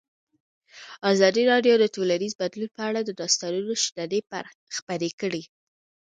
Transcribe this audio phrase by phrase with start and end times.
[1.11, 4.19] ازادي راډیو د ټولنیز بدلون په اړه د استادانو شننې
[4.77, 5.43] خپرې کړي.